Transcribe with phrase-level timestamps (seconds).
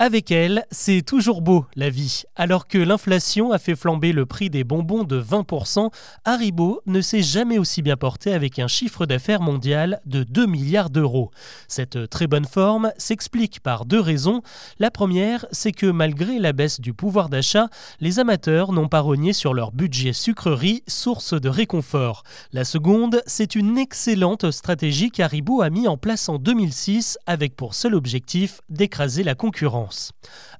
[0.00, 2.22] Avec elle, c'est toujours beau la vie.
[2.36, 5.90] Alors que l'inflation a fait flamber le prix des bonbons de 20%,
[6.24, 10.90] Haribo ne s'est jamais aussi bien porté avec un chiffre d'affaires mondial de 2 milliards
[10.90, 11.32] d'euros.
[11.66, 14.42] Cette très bonne forme s'explique par deux raisons.
[14.78, 17.66] La première, c'est que malgré la baisse du pouvoir d'achat,
[17.98, 22.22] les amateurs n'ont pas rogné sur leur budget sucrerie, source de réconfort.
[22.52, 27.74] La seconde, c'est une excellente stratégie qu'Haribo a mis en place en 2006 avec pour
[27.74, 29.87] seul objectif d'écraser la concurrence.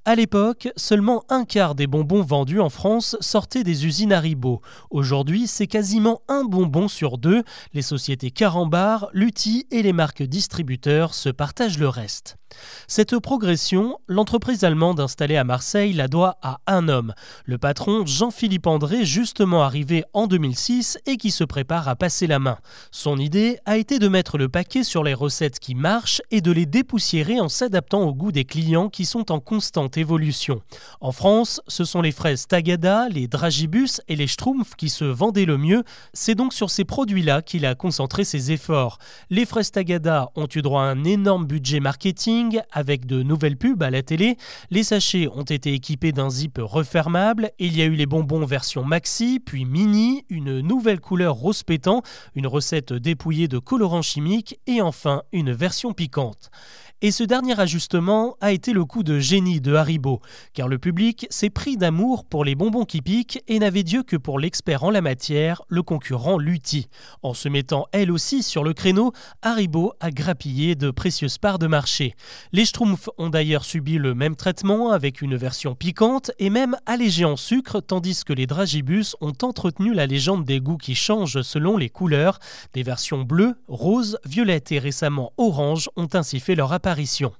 [0.05, 4.61] À l'époque, seulement un quart des bonbons vendus en France sortaient des usines Haribo.
[4.89, 7.43] Aujourd'hui, c'est quasiment un bonbon sur deux.
[7.73, 12.38] Les sociétés Carambar, Lutti et les marques distributeurs se partagent le reste.
[12.87, 17.13] Cette progression, l'entreprise allemande installée à Marseille la doit à un homme,
[17.45, 22.39] le patron Jean-Philippe André, justement arrivé en 2006 et qui se prépare à passer la
[22.39, 22.57] main.
[22.91, 26.51] Son idée a été de mettre le paquet sur les recettes qui marchent et de
[26.51, 30.61] les dépoussiérer en s'adaptant au goût des clients qui sont en constante évolution.
[31.01, 35.45] En France, ce sont les fraises Tagada, les Dragibus et les Schtroumpfs qui se vendaient
[35.45, 35.83] le mieux.
[36.13, 38.97] C'est donc sur ces produits-là qu'il a concentré ses efforts.
[39.29, 42.38] Les fraises Tagada ont eu droit à un énorme budget marketing
[42.71, 44.37] avec de nouvelles pubs à la télé.
[44.69, 47.51] Les sachets ont été équipés d'un zip refermable.
[47.59, 52.01] Il y a eu les bonbons version maxi, puis mini, une nouvelle couleur rose pétant,
[52.35, 56.49] une recette dépouillée de colorants chimiques et enfin une version piquante.
[57.01, 60.19] Et ce dernier ajustement a été le coup de génie de Haribo,
[60.53, 64.17] car le public s'est pris d'amour pour les bonbons qui piquent et n'avait Dieu que
[64.17, 66.89] pour l'expert en la matière, le concurrent Lutti.
[67.23, 71.67] En se mettant elle aussi sur le créneau, Haribo a grappillé de précieuses parts de
[71.67, 72.15] marché.
[72.51, 77.25] Les Schtroumpfs ont d'ailleurs subi le même traitement avec une version piquante et même allégée
[77.25, 81.77] en sucre, tandis que les Dragibus ont entretenu la légende des goûts qui changent selon
[81.77, 82.39] les couleurs.
[82.73, 87.33] Des versions bleues, roses, violettes et récemment orange ont ainsi fait leur apparition apparition.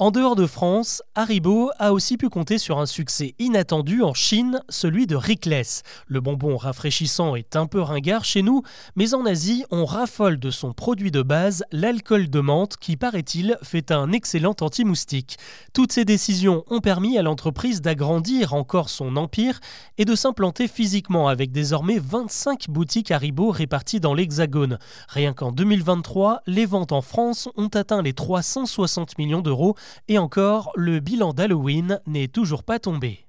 [0.00, 4.60] En dehors de France, Haribo a aussi pu compter sur un succès inattendu en Chine,
[4.68, 5.82] celui de Rickless.
[6.06, 8.62] Le bonbon rafraîchissant est un peu ringard chez nous,
[8.94, 13.58] mais en Asie, on raffole de son produit de base, l'alcool de menthe, qui paraît-il
[13.64, 15.36] fait un excellent anti-moustique.
[15.72, 19.58] Toutes ces décisions ont permis à l'entreprise d'agrandir encore son empire
[19.98, 24.78] et de s'implanter physiquement avec désormais 25 boutiques Haribo réparties dans l'Hexagone.
[25.08, 29.74] Rien qu'en 2023, les ventes en France ont atteint les 360 millions d'euros
[30.08, 33.27] et encore, le bilan d'Halloween n'est toujours pas tombé.